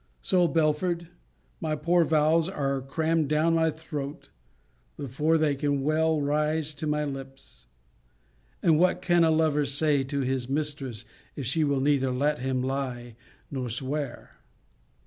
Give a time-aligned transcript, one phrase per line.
[0.23, 1.09] So, Belford,
[1.59, 4.31] my poor vows are crammed down my throat,
[4.97, 7.67] before they can well rise to my lips.
[8.63, 12.63] And what can a lover say to his mistress, if she will neither let him
[12.63, 13.15] lie
[13.51, 14.37] nor swear?